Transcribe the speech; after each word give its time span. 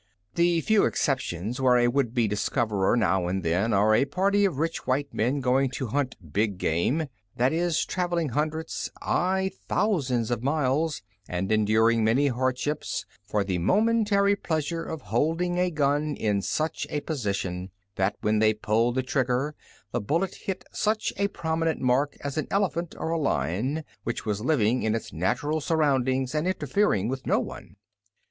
The 0.33 0.61
few 0.61 0.85
exceptions 0.85 1.61
were 1.61 1.77
a 1.77 1.87
would 1.87 2.15
be 2.15 2.27
discoverer 2.27 2.97
now 2.97 3.27
and 3.27 3.43
then, 3.43 3.71
or 3.71 3.93
a 3.93 4.05
party 4.05 4.45
of 4.45 4.57
rich 4.57 4.87
white 4.87 5.13
men 5.13 5.41
going 5.41 5.69
to 5.75 5.89
hunt 5.89 6.15
"big 6.33 6.57
game;" 6.57 7.05
that 7.35 7.53
is, 7.53 7.85
travelling 7.85 8.29
hundreds 8.29 8.89
aye, 8.99 9.51
thousands 9.67 10.31
of 10.31 10.41
miles, 10.41 11.03
and 11.29 11.51
enduring 11.51 12.03
many 12.03 12.29
hardships, 12.29 13.05
for 13.27 13.43
the 13.43 13.59
momentary 13.59 14.35
pleasure 14.35 14.83
of 14.83 15.03
holding 15.03 15.59
a 15.59 15.69
gun 15.69 16.15
in 16.15 16.41
such 16.41 16.87
a 16.89 17.01
position 17.01 17.69
that 17.95 18.15
when 18.21 18.39
they 18.39 18.55
pulled 18.55 18.95
the 18.95 19.03
trigger 19.03 19.53
the 19.91 20.01
bullet 20.01 20.33
hit 20.33 20.65
such 20.71 21.13
a 21.17 21.27
prominent 21.27 21.79
mark 21.79 22.17
as 22.21 22.39
an 22.39 22.47
elephant 22.49 22.95
or 22.97 23.11
a 23.11 23.19
lion, 23.19 23.83
which 24.03 24.25
was 24.25 24.41
living 24.41 24.81
in 24.81 24.95
its 24.95 25.13
natural 25.13 25.61
surroundings 25.61 26.33
and 26.33 26.47
interfering 26.47 27.07
with 27.07 27.27
no 27.27 27.39
one. 27.39 27.75